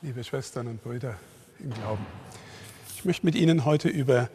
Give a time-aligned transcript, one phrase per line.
[0.00, 1.16] liebe Schwestern und Brüder
[1.58, 2.06] im Glauben.
[2.94, 4.28] Ich möchte mit Ihnen heute über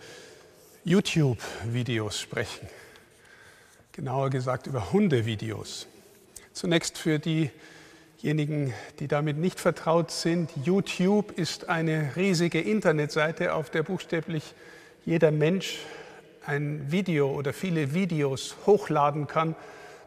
[0.83, 2.67] YouTube-Videos sprechen.
[3.93, 5.87] Genauer gesagt über Hundevideos.
[6.51, 10.51] Zunächst für diejenigen, die damit nicht vertraut sind.
[10.65, 14.55] YouTube ist eine riesige Internetseite, auf der buchstäblich
[15.05, 15.77] jeder Mensch
[16.45, 19.55] ein Video oder viele Videos hochladen kann,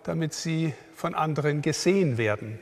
[0.05, 2.59] damit sie von anderen gesehen werden.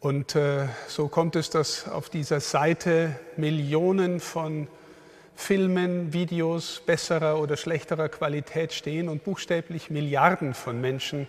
[0.00, 4.68] Und äh, so kommt es, dass auf dieser Seite Millionen von
[5.34, 11.26] Filmen, Videos besserer oder schlechterer Qualität stehen und buchstäblich Milliarden von Menschen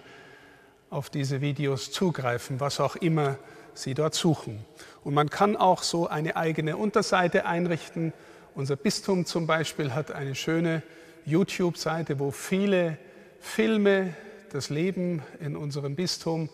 [0.91, 3.37] auf diese Videos zugreifen, was auch immer
[3.73, 4.63] sie dort suchen.
[5.03, 8.13] Und man kann auch so eine eigene Unterseite einrichten.
[8.53, 10.83] Unser Bistum zum Beispiel hat eine schöne
[11.25, 12.99] YouTube-Seite, wo viele
[13.39, 14.13] Filme
[14.51, 16.49] das Leben in unserem Bistum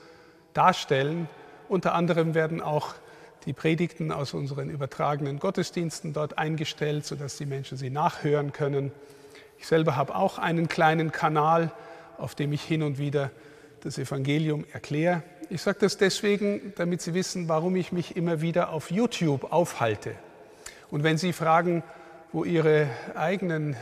[0.53, 1.27] darstellen
[1.69, 2.95] unter anderem werden auch
[3.45, 8.91] die Predigten aus unseren übertragenen Gottesdiensten dort eingestellt, sodass die Menschen sie nachhören können.
[9.59, 11.71] Ich selber habe auch einen kleinen Kanal,
[12.17, 13.31] auf dem ich hin und wieder
[13.81, 15.21] das Evangelium erkläre.
[15.49, 20.15] Ich sage das deswegen, damit Sie wissen, warum ich mich immer wieder auf YouTube aufhalte.
[20.89, 21.83] Und wenn Sie fragen,
[22.31, 23.77] wo Ihre eigenen äh,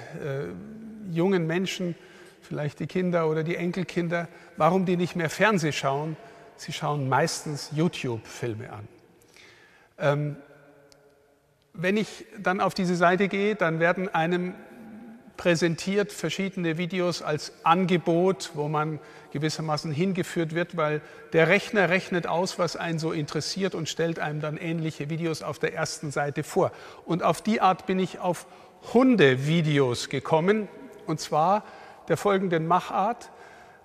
[1.09, 1.95] jungen Menschen,
[2.41, 6.17] vielleicht die Kinder oder die Enkelkinder, warum die nicht mehr Fernseh schauen,
[6.57, 8.87] Sie schauen meistens YouTube-Filme an.
[9.97, 10.35] Ähm,
[11.73, 14.53] wenn ich dann auf diese Seite gehe, dann werden einem
[15.37, 18.99] präsentiert verschiedene Videos als Angebot, wo man
[19.31, 21.01] gewissermaßen hingeführt wird, weil
[21.33, 25.57] der Rechner rechnet aus, was einen so interessiert und stellt einem dann ähnliche Videos auf
[25.57, 26.71] der ersten Seite vor.
[27.05, 28.45] Und auf die Art bin ich auf
[28.93, 30.67] Hundevideos gekommen,
[31.07, 31.63] und zwar
[32.07, 33.31] der folgenden Machart.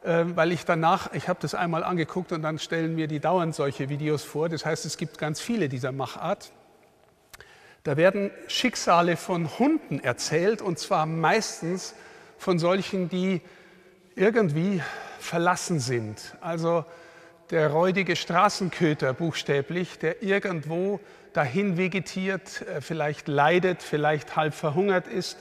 [0.04, 3.54] Ähm, weil ich danach, ich habe das einmal angeguckt und dann stellen mir die dauernd
[3.54, 4.48] solche Videos vor.
[4.48, 6.52] Das heißt, es gibt ganz viele dieser Machart.
[7.82, 11.94] Da werden Schicksale von Hunden erzählt und zwar meistens
[12.36, 13.41] von solchen, die
[14.14, 14.82] irgendwie
[15.19, 16.37] verlassen sind.
[16.41, 16.84] Also
[17.50, 21.00] der räudige Straßenköter buchstäblich, der irgendwo
[21.32, 25.38] dahin vegetiert, äh, vielleicht leidet, vielleicht halb verhungert ist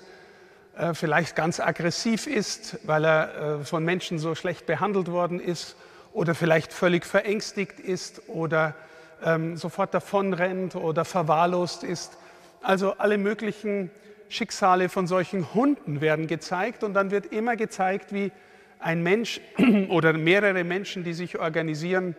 [0.78, 5.76] äh, vielleicht ganz aggressiv ist, weil er äh, von Menschen so schlecht behandelt worden ist
[6.14, 8.76] oder vielleicht völlig verängstigt ist oder
[9.24, 12.18] ähm, sofort davonrennt oder verwahrlost ist.
[12.62, 13.92] Also alle möglichen
[14.30, 18.32] Schicksale von solchen Hunden werden gezeigt und dann wird immer gezeigt, wie
[18.80, 19.42] ein Mensch
[19.90, 22.16] oder mehrere Menschen, die sich organisieren,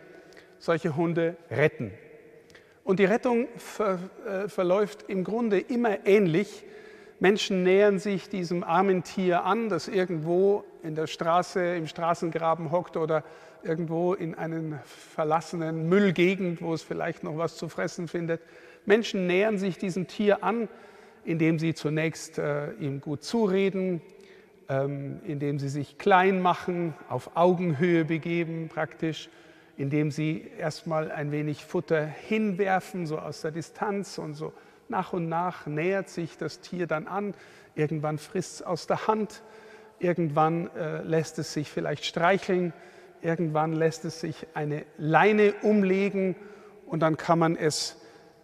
[0.57, 1.91] solche Hunde retten.
[2.83, 6.63] Und die Rettung ver, äh, verläuft im Grunde immer ähnlich.
[7.19, 12.95] Menschen nähern sich diesem armen Tier an, das irgendwo in der Straße, im Straßengraben hockt
[12.95, 13.23] oder
[13.61, 18.41] irgendwo in einer verlassenen Müllgegend, wo es vielleicht noch was zu fressen findet.
[18.85, 20.69] Menschen nähern sich diesem Tier an,
[21.25, 24.01] indem sie zunächst äh, ihm gut zureden,
[24.69, 29.29] ähm, indem sie sich klein machen, auf Augenhöhe begeben praktisch,
[29.75, 34.53] indem sie erstmal ein wenig Futter hinwerfen, so aus der Distanz und so
[34.89, 37.33] nach und nach nähert sich das Tier dann an,
[37.75, 39.41] irgendwann frisst es aus der Hand,
[39.99, 42.73] irgendwann äh, lässt es sich vielleicht streicheln,
[43.21, 46.35] irgendwann lässt es sich eine Leine umlegen
[46.85, 47.97] und dann kann man es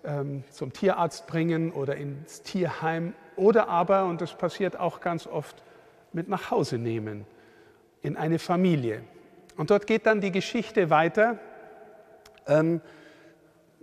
[0.04, 5.64] ähm, zum Tierarzt bringen oder ins Tierheim oder aber, und das passiert auch ganz oft,
[6.14, 7.26] mit nach Hause nehmen,
[8.02, 9.04] in eine Familie.
[9.58, 11.40] Und dort geht dann die Geschichte weiter.
[12.48, 12.82] Ähm,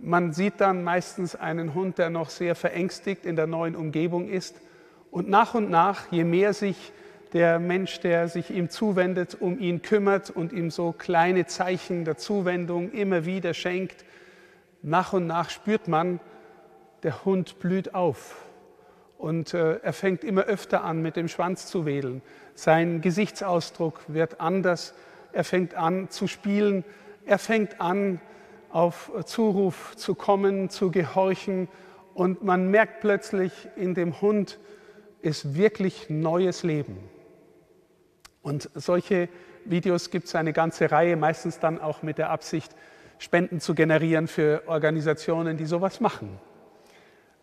[0.03, 4.59] man sieht dann meistens einen Hund, der noch sehr verängstigt in der neuen Umgebung ist.
[5.11, 6.91] Und nach und nach, je mehr sich
[7.31, 12.17] der Mensch, der sich ihm zuwendet, um ihn kümmert und ihm so kleine Zeichen der
[12.17, 14.03] Zuwendung immer wieder schenkt,
[14.81, 16.19] nach und nach spürt man,
[17.03, 18.35] der Hund blüht auf.
[19.17, 22.21] Und äh, er fängt immer öfter an, mit dem Schwanz zu wedeln.
[22.55, 24.93] Sein Gesichtsausdruck wird anders.
[25.31, 26.83] Er fängt an zu spielen.
[27.25, 28.19] Er fängt an,
[28.73, 31.69] auf Zuruf zu kommen, zu gehorchen.
[32.15, 34.59] Und man merkt plötzlich, in dem Hund
[35.21, 36.97] ist wirklich neues Leben.
[38.41, 39.29] Und solche
[39.63, 42.75] Videos gibt es eine ganze Reihe, meistens dann auch mit der Absicht,
[43.19, 46.39] Spenden zu generieren für Organisationen, die sowas machen.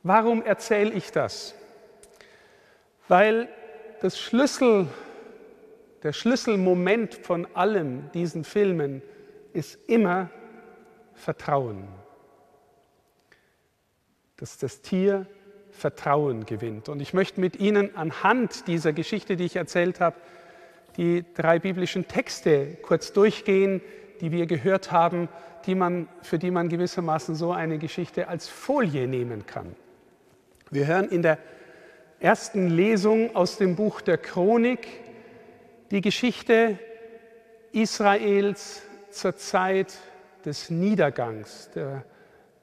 [0.03, 1.55] Warum erzähle ich das?
[3.07, 3.49] Weil
[4.03, 4.89] das Schlüssel,
[6.03, 9.01] der Schlüsselmoment von allen diesen Filmen
[9.53, 10.29] ist immer
[11.21, 11.87] Vertrauen.
[14.37, 15.27] Dass das Tier
[15.71, 16.89] Vertrauen gewinnt.
[16.89, 20.17] Und ich möchte mit Ihnen anhand dieser Geschichte, die ich erzählt habe,
[20.97, 23.81] die drei biblischen Texte kurz durchgehen,
[24.21, 25.29] die wir gehört haben,
[25.67, 29.75] die man, für die man gewissermaßen so eine Geschichte als Folie nehmen kann.
[30.71, 31.39] Wir hören in der
[32.19, 34.87] ersten Lesung aus dem Buch der Chronik
[35.91, 36.79] die Geschichte
[37.73, 39.99] Israels zur Zeit
[40.45, 41.71] des Niedergangs.
[41.75, 42.05] Der,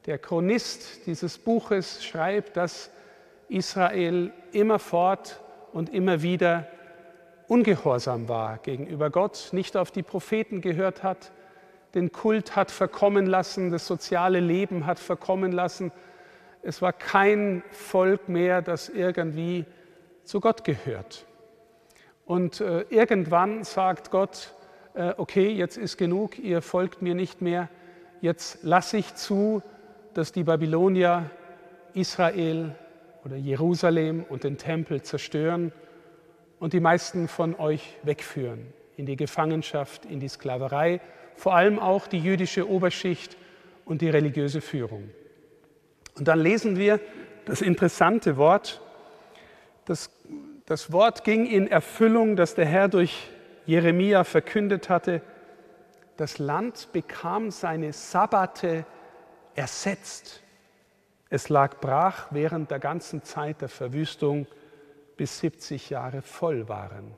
[0.05, 2.89] der Chronist dieses Buches schreibt, dass
[3.49, 5.41] Israel immerfort
[5.73, 6.67] und immer wieder
[7.47, 11.31] ungehorsam war gegenüber Gott, nicht auf die Propheten gehört hat,
[11.95, 15.91] den Kult hat verkommen lassen, das soziale Leben hat verkommen lassen.
[16.61, 19.65] Es war kein Volk mehr, das irgendwie
[20.23, 21.25] zu Gott gehört.
[22.25, 24.53] Und äh, irgendwann sagt Gott,
[25.17, 27.69] okay, jetzt ist genug, ihr folgt mir nicht mehr,
[28.21, 29.61] jetzt lasse ich zu,
[30.13, 31.29] dass die Babylonier
[31.93, 32.75] Israel
[33.23, 35.71] oder Jerusalem und den Tempel zerstören
[36.59, 41.01] und die meisten von euch wegführen in die Gefangenschaft, in die Sklaverei,
[41.35, 43.37] vor allem auch die jüdische Oberschicht
[43.85, 45.09] und die religiöse Führung.
[46.15, 46.99] Und dann lesen wir
[47.45, 48.81] das interessante Wort,
[49.85, 50.09] das,
[50.65, 53.29] das Wort ging in Erfüllung, das der Herr durch
[53.67, 55.21] Jeremia verkündet hatte.
[56.15, 58.85] Das Land bekam seine Sabbate
[59.55, 60.41] ersetzt.
[61.29, 64.47] Es lag brach während der ganzen Zeit der Verwüstung,
[65.17, 67.13] bis 70 Jahre voll waren.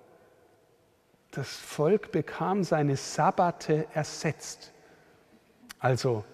[1.32, 4.74] Das Volk bekam seine Sabbate ersetzt.
[5.78, 6.26] Also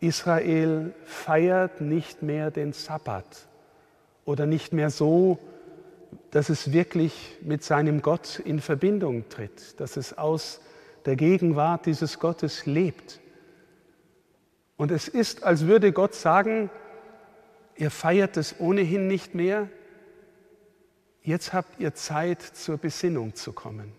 [0.00, 3.46] Israel feiert nicht mehr den Sabbat
[4.24, 5.38] oder nicht mehr so,
[6.30, 10.60] dass es wirklich mit seinem Gott in Verbindung tritt, dass es aus
[11.04, 13.20] der Gegenwart dieses Gottes lebt.
[14.76, 16.70] Und es ist, als würde Gott sagen,
[17.76, 19.68] ihr feiert es ohnehin nicht mehr,
[21.22, 23.92] jetzt habt ihr Zeit zur Besinnung zu kommen.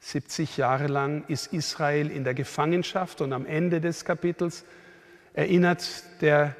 [0.00, 4.64] 70 Jahre lang ist Israel in der Gefangenschaft und am Ende des Kapitels
[5.34, 5.86] erinnert
[6.20, 6.56] der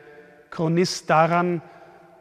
[0.50, 1.62] Chronist daran,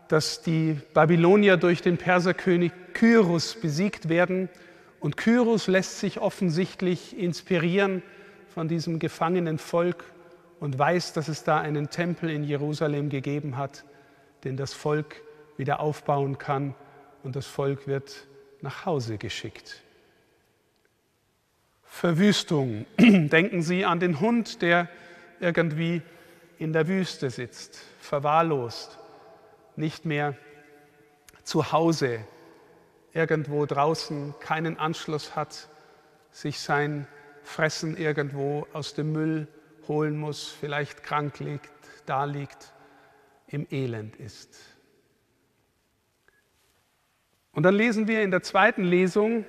[0.10, 4.50] dass die Babylonier durch den Perserkönig Kyrus besiegt werden
[5.00, 8.02] und Kyrus lässt sich offensichtlich inspirieren
[8.54, 10.04] von diesem gefangenen Volk
[10.60, 13.86] und weiß, dass es da einen Tempel in Jerusalem gegeben hat,
[14.44, 15.22] den das Volk
[15.58, 16.74] wieder aufbauen kann
[17.24, 18.28] und das Volk wird
[18.62, 19.84] nach Hause geschickt.
[21.84, 22.86] Verwüstung.
[22.98, 24.90] Denken Sie an den Hund, der
[25.40, 26.02] irgendwie
[26.58, 29.00] in der Wüste sitzt, verwahrlost,
[29.80, 30.36] nicht mehr
[31.44, 32.20] zu Hause,
[33.14, 35.70] irgendwo draußen keinen Anschluss hat,
[36.32, 37.08] sich sein
[37.44, 39.48] Fressen irgendwo aus dem Müll
[39.88, 41.72] holen muss, vielleicht krank liegt,
[42.06, 42.74] da liegt,
[43.48, 44.60] im Elend ist.
[47.54, 49.46] Und dann lesen wir in der zweiten Lesung,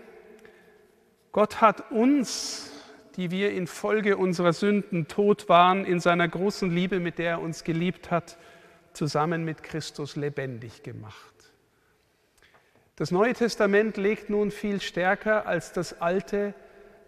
[1.33, 2.73] Gott hat uns,
[3.17, 7.63] die wir infolge unserer Sünden tot waren, in seiner großen Liebe, mit der er uns
[7.63, 8.39] geliebt hat,
[8.93, 11.35] zusammen mit Christus lebendig gemacht.
[12.97, 16.55] Das Neue Testament legt nun viel stärker als das Alte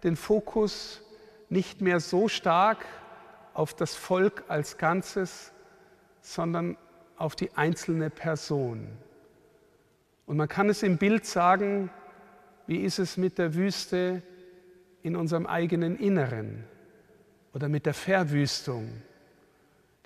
[0.03, 1.01] den Fokus
[1.49, 2.85] nicht mehr so stark
[3.53, 5.51] auf das Volk als Ganzes,
[6.21, 6.77] sondern
[7.15, 8.87] auf die einzelne Person.
[10.25, 11.89] Und man kann es im Bild sagen,
[12.65, 14.23] wie ist es mit der Wüste
[15.03, 16.63] in unserem eigenen Inneren
[17.53, 19.01] oder mit der Verwüstung.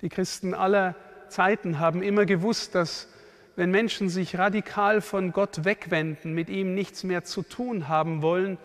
[0.00, 0.94] Die Christen aller
[1.28, 3.08] Zeiten haben immer gewusst, dass
[3.56, 8.58] wenn Menschen sich radikal von Gott wegwenden, mit ihm nichts mehr zu tun haben wollen,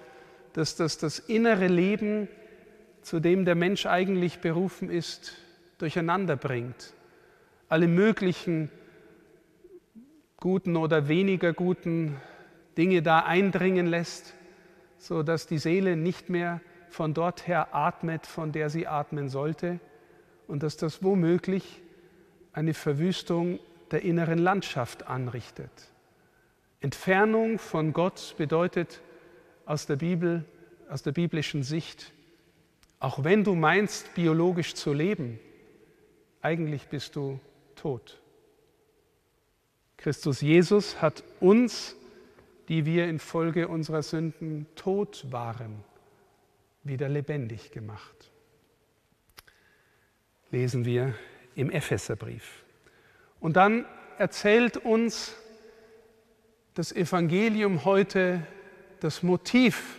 [0.54, 2.28] dass das das innere Leben
[3.02, 5.36] zu dem der Mensch eigentlich berufen ist,
[5.78, 6.94] durcheinander bringt.
[7.70, 8.70] Alle möglichen
[10.38, 12.18] guten oder weniger guten
[12.78, 14.34] Dinge da eindringen lässt,
[14.98, 19.80] so dass die Seele nicht mehr von dort her atmet, von der sie atmen sollte
[20.48, 21.82] und dass das womöglich
[22.54, 23.60] eine Verwüstung
[23.92, 25.72] der inneren Landschaft anrichtet.
[26.80, 29.02] Entfernung von Gott bedeutet
[29.66, 30.46] aus der Bibel,
[30.90, 32.14] aus der biblischen Sicht
[33.04, 35.38] auch wenn du meinst, biologisch zu leben,
[36.42, 37.38] eigentlich bist du
[37.76, 38.22] tot.
[39.98, 41.98] Christus Jesus hat uns,
[42.70, 45.84] die wir infolge unserer Sünden tot waren,
[46.86, 48.32] wieder lebendig gemacht.
[50.50, 51.14] Lesen wir
[51.56, 52.64] im Epheserbrief.
[53.40, 53.86] Und dann
[54.18, 55.36] erzählt uns
[56.74, 58.46] das Evangelium heute
[59.00, 59.98] das Motiv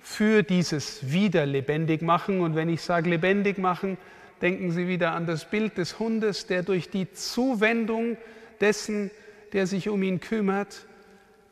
[0.00, 2.40] für dieses Wiederlebendig machen.
[2.40, 3.98] Und wenn ich sage lebendig machen,
[4.40, 8.16] denken Sie wieder an das Bild des Hundes, der durch die Zuwendung
[8.60, 9.10] dessen,
[9.52, 10.86] der sich um ihn kümmert,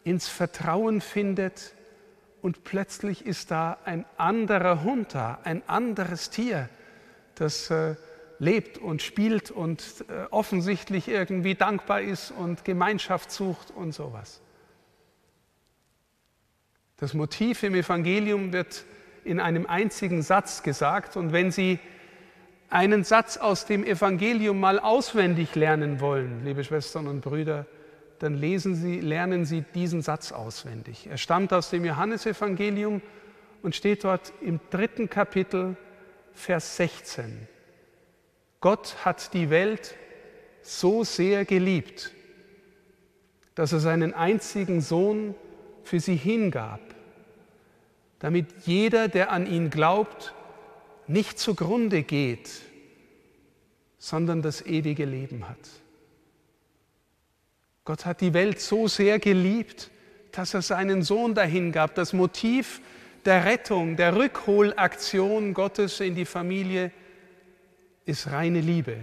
[0.04, 1.74] ins Vertrauen findet
[2.40, 6.68] und plötzlich ist da ein anderer Hund da, ein anderes Tier,
[7.34, 7.96] das äh,
[8.38, 14.40] lebt und spielt und äh, offensichtlich irgendwie dankbar ist und Gemeinschaft sucht und sowas.
[16.96, 18.84] Das Motiv im Evangelium wird
[19.24, 21.78] in einem einzigen Satz gesagt und wenn Sie
[22.70, 27.66] einen Satz aus dem Evangelium mal auswendig lernen wollen, liebe Schwestern und Brüder,
[28.18, 31.06] dann lesen Sie, lernen Sie diesen Satz auswendig.
[31.08, 33.00] Er stammt aus dem Johannesevangelium
[33.62, 35.76] und steht dort im dritten Kapitel,
[36.32, 37.48] Vers 16.
[38.60, 39.94] Gott hat die Welt
[40.62, 42.12] so sehr geliebt,
[43.54, 45.34] dass er seinen einzigen Sohn
[45.84, 46.80] für sie hingab,
[48.18, 50.34] damit jeder, der an ihn glaubt,
[51.06, 52.50] nicht zugrunde geht,
[53.98, 55.58] sondern das ewige Leben hat.
[57.84, 59.90] Gott hat die Welt so sehr geliebt,
[60.32, 61.94] dass er seinen Sohn dahin gab.
[61.94, 62.82] Das Motiv
[63.24, 66.92] der Rettung, der Rückholaktion Gottes in die Familie
[68.08, 68.96] ist reine Liebe,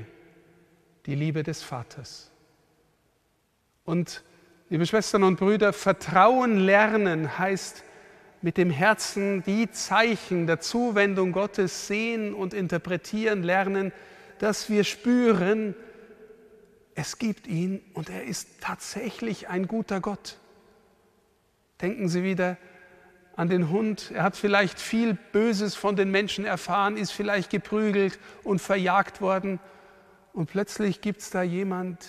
[1.06, 2.32] die Liebe des Vaters.
[3.84, 4.24] Und
[4.70, 7.84] liebe Schwestern und Brüder, Vertrauen lernen heißt
[8.42, 13.92] mit dem Herzen die Zeichen der Zuwendung Gottes sehen und interpretieren lernen,
[14.40, 15.76] dass wir spüren,
[16.96, 20.40] es gibt ihn und er ist tatsächlich ein guter Gott.
[21.80, 22.58] Denken Sie wieder
[23.36, 24.12] an den Hund.
[24.14, 29.60] Er hat vielleicht viel Böses von den Menschen erfahren, ist vielleicht geprügelt und verjagt worden.
[30.34, 32.06] Und plötzlich gibt es da jemand,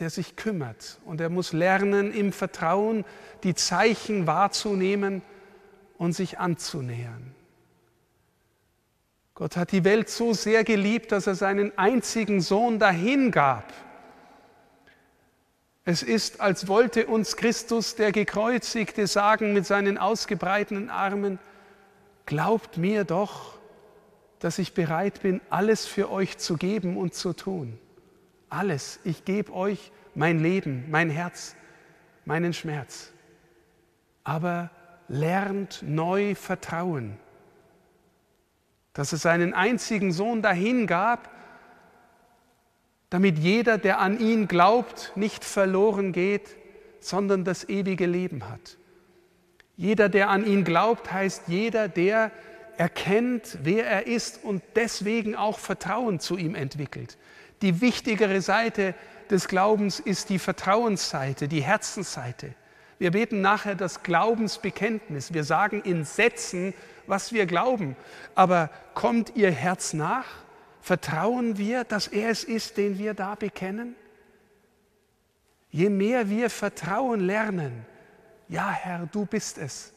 [0.00, 0.98] der sich kümmert.
[1.04, 3.04] Und er muss lernen, im Vertrauen
[3.42, 5.22] die Zeichen wahrzunehmen
[5.98, 7.34] und sich anzunähern.
[9.34, 13.72] Gott hat die Welt so sehr geliebt, dass er seinen einzigen Sohn dahingab
[15.84, 21.40] es ist, als wollte uns Christus, der Gekreuzigte, sagen mit seinen ausgebreiteten Armen,
[22.24, 23.58] glaubt mir doch,
[24.38, 27.78] dass ich bereit bin, alles für euch zu geben und zu tun.
[28.48, 29.00] Alles.
[29.04, 31.56] Ich gebe euch mein Leben, mein Herz,
[32.24, 33.12] meinen Schmerz.
[34.24, 34.70] Aber
[35.08, 37.18] lernt neu Vertrauen,
[38.92, 41.30] dass es seinen einzigen Sohn dahin gab,
[43.12, 46.56] damit jeder, der an ihn glaubt, nicht verloren geht,
[46.98, 48.78] sondern das ewige Leben hat.
[49.76, 52.30] Jeder, der an ihn glaubt, heißt jeder, der
[52.78, 57.18] erkennt, wer er ist und deswegen auch Vertrauen zu ihm entwickelt.
[57.60, 58.94] Die wichtigere Seite
[59.28, 62.54] des Glaubens ist die Vertrauensseite, die Herzensseite.
[62.98, 65.34] Wir beten nachher das Glaubensbekenntnis.
[65.34, 66.72] Wir sagen in Sätzen,
[67.06, 67.94] was wir glauben.
[68.34, 70.24] Aber kommt Ihr Herz nach?
[70.82, 73.94] Vertrauen wir, dass er es ist, den wir da bekennen?
[75.70, 77.86] Je mehr wir Vertrauen lernen,
[78.48, 79.92] ja Herr, du bist es,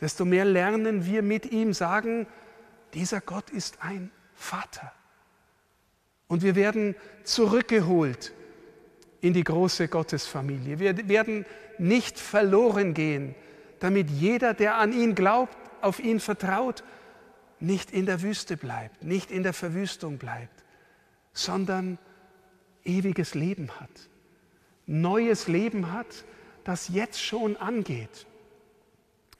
[0.00, 2.28] desto mehr lernen wir mit ihm sagen,
[2.94, 4.92] dieser Gott ist ein Vater.
[6.28, 6.94] Und wir werden
[7.24, 8.32] zurückgeholt
[9.20, 10.78] in die große Gottesfamilie.
[10.78, 11.44] Wir werden
[11.76, 13.34] nicht verloren gehen,
[13.80, 16.84] damit jeder, der an ihn glaubt, auf ihn vertraut,
[17.64, 20.64] nicht in der Wüste bleibt, nicht in der Verwüstung bleibt,
[21.32, 21.98] sondern
[22.84, 24.08] ewiges Leben hat,
[24.86, 26.24] neues Leben hat,
[26.64, 28.26] das jetzt schon angeht.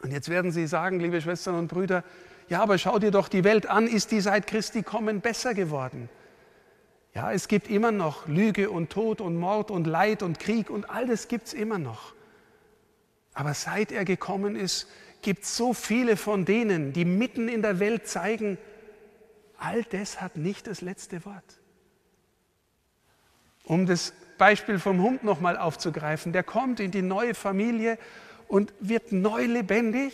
[0.03, 2.05] Und jetzt werden Sie sagen, liebe Schwestern und Brüder,
[2.49, 6.11] ja, aber schau dir doch die Welt an, ist die seit Christi kommen besser geworden?
[7.15, 10.91] Ja, es gibt immer noch Lüge und Tod und Mord und Leid und Krieg und
[10.91, 12.13] all das gibt es immer noch.
[13.35, 14.89] Aber seit er gekommen ist,
[15.25, 18.59] gibt so viele von denen, die mitten in der Welt zeigen,
[19.59, 21.61] all das hat nicht das letzte Wort.
[23.65, 27.99] Um das Beispiel vom Hund nochmal aufzugreifen, der kommt in die neue Familie
[28.47, 30.13] und wird neu lebendig.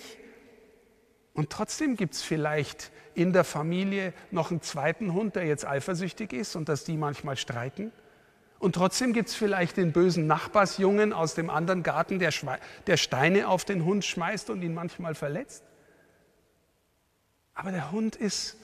[1.35, 6.33] Und trotzdem gibt es vielleicht in der Familie noch einen zweiten Hund, der jetzt eifersüchtig
[6.33, 7.93] ist und dass die manchmal streiten.
[8.61, 12.31] Und trotzdem gibt es vielleicht den bösen Nachbarsjungen aus dem anderen Garten, der,
[12.87, 15.65] der Steine auf den Hund schmeißt und ihn manchmal verletzt.
[17.55, 18.59] Aber der Hund ist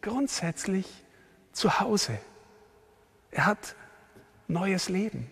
[0.00, 0.86] grundsätzlich
[1.52, 2.18] zu Hause.
[3.30, 3.76] Er hat
[4.48, 5.30] neues Leben.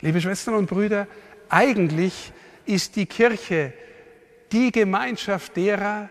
[0.00, 1.06] Liebe Schwestern und Brüder,
[1.48, 2.32] eigentlich
[2.66, 3.72] ist die Kirche
[4.52, 6.10] die Gemeinschaft derer,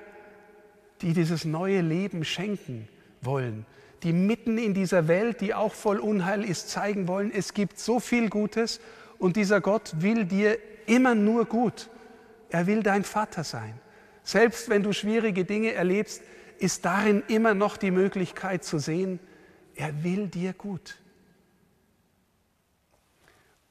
[1.01, 2.87] die dieses neue Leben schenken
[3.21, 3.67] wollen,
[4.03, 7.99] die mitten in dieser Welt, die auch voll Unheil ist, zeigen wollen, es gibt so
[7.99, 8.79] viel Gutes
[9.19, 11.89] und dieser Gott will dir immer nur gut.
[12.49, 13.79] Er will dein Vater sein.
[14.23, 16.21] Selbst wenn du schwierige Dinge erlebst,
[16.57, 19.19] ist darin immer noch die Möglichkeit zu sehen,
[19.75, 20.97] er will dir gut.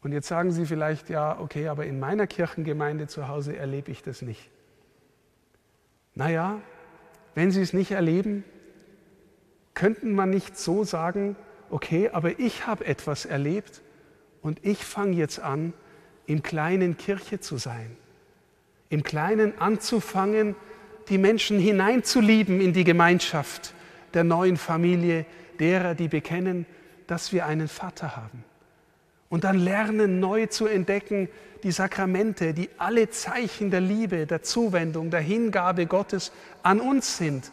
[0.03, 4.03] Und jetzt sagen Sie vielleicht, ja, okay, aber in meiner Kirchengemeinde zu Hause erlebe ich
[4.03, 4.51] das nicht.
[6.15, 6.61] Naja,
[7.35, 8.45] wenn Sie es nicht erleben,
[9.81, 11.37] könnten man nicht so sagen,
[11.71, 13.81] okay, aber ich habe etwas erlebt
[14.43, 15.73] und ich fange jetzt an,
[16.27, 17.97] im Kleinen Kirche zu sein,
[18.91, 20.55] im Kleinen anzufangen,
[21.09, 23.73] die Menschen hineinzulieben in die Gemeinschaft
[24.13, 25.25] der neuen Familie,
[25.59, 26.67] derer, die bekennen,
[27.07, 28.45] dass wir einen Vater haben.
[29.31, 31.31] Und dann lernen neu zu entdecken
[31.63, 36.33] die Sakramente, die alle Zeichen der Liebe, der Zuwendung, der Hingabe Gottes
[36.63, 37.51] an uns sind,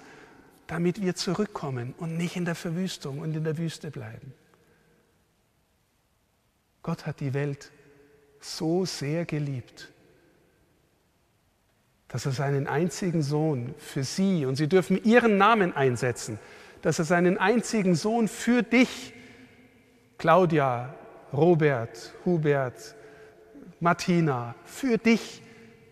[0.68, 4.34] damit wir zurückkommen und nicht in der Verwüstung und in der Wüste bleiben.
[6.84, 7.72] Gott hat die Welt
[8.40, 9.92] so sehr geliebt,
[12.08, 16.40] dass er seinen einzigen Sohn für sie, und sie dürfen ihren Namen einsetzen,
[16.82, 19.14] dass er seinen einzigen Sohn für dich,
[20.18, 20.96] Claudia,
[21.34, 22.96] Robert, Hubert,
[23.80, 25.42] Martina, für dich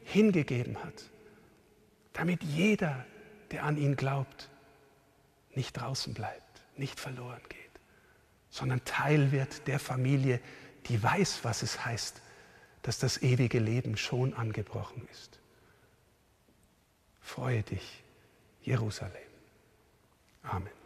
[0.03, 1.10] hingegeben hat,
[2.13, 3.05] damit jeder,
[3.51, 4.50] der an ihn glaubt,
[5.56, 7.60] nicht draußen bleibt, nicht verloren geht,
[8.50, 10.40] sondern Teil wird der Familie,
[10.88, 12.22] die weiß, was es heißt,
[12.82, 15.40] dass das ewige Leben schon angebrochen ist.
[17.20, 18.04] Freue dich,
[18.62, 19.16] Jerusalem.
[20.44, 20.85] Amen.